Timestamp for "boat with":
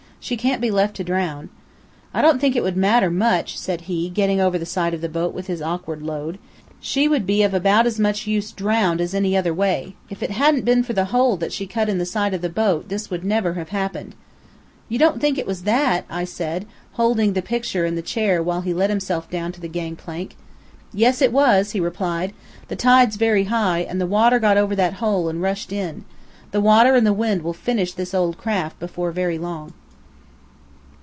5.09-5.47